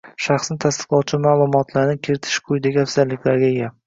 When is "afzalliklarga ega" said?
2.85-3.71